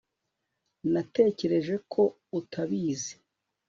natekereje 0.91 1.75
ko 1.91 2.01
utabizi 2.39 3.13